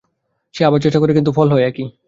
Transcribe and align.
সে 0.55 0.61
আবার 0.65 0.79
চেষ্টা 0.81 0.99
করে, 0.99 1.11
কিন্তু 1.13 1.31
ফল 1.31 1.47
হয় 1.51 1.65
একই। 1.65 1.85